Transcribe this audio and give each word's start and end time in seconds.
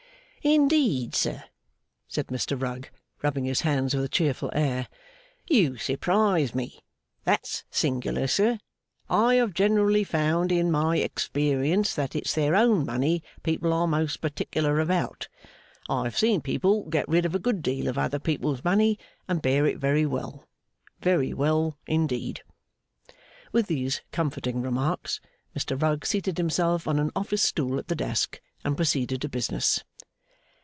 'Indeed, 0.43 1.13
sir?' 1.13 1.43
said 2.07 2.29
Mr 2.29 2.59
Rugg, 2.59 2.89
rubbing 3.21 3.45
his 3.45 3.61
hands 3.61 3.93
with 3.93 4.03
a 4.03 4.09
cheerful 4.09 4.49
air. 4.55 4.87
'You 5.45 5.77
surprise 5.77 6.55
me. 6.55 6.79
That's 7.25 7.63
singular, 7.69 8.25
sir. 8.25 8.57
I 9.07 9.35
have 9.35 9.53
generally 9.53 10.03
found, 10.03 10.51
in 10.51 10.71
my 10.71 10.97
experience, 10.97 11.93
that 11.93 12.15
it's 12.15 12.33
their 12.33 12.55
own 12.55 12.87
money 12.87 13.21
people 13.43 13.71
are 13.71 13.85
most 13.85 14.19
particular 14.19 14.79
about. 14.79 15.27
I 15.87 16.05
have 16.05 16.17
seen 16.17 16.41
people 16.41 16.89
get 16.89 17.07
rid 17.07 17.23
of 17.27 17.35
a 17.35 17.39
good 17.39 17.61
deal 17.61 17.87
of 17.87 17.99
other 17.99 18.17
people's 18.17 18.63
money, 18.63 18.97
and 19.27 19.43
bear 19.43 19.67
it 19.67 19.77
very 19.77 20.07
well: 20.07 20.47
very 21.01 21.35
well 21.35 21.77
indeed.' 21.85 22.41
With 23.51 23.67
these 23.67 24.01
comforting 24.11 24.63
remarks, 24.63 25.21
Mr 25.55 25.79
Rugg 25.79 26.03
seated 26.03 26.39
himself 26.39 26.87
on 26.87 26.97
an 26.97 27.11
office 27.15 27.43
stool 27.43 27.77
at 27.77 27.89
the 27.89 27.95
desk 27.95 28.41
and 28.65 28.75
proceeded 28.75 29.21
to 29.21 29.29
business. 29.29 29.83